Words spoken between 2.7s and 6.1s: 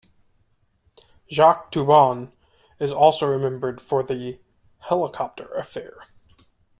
is also remembered for the "helicopter affair".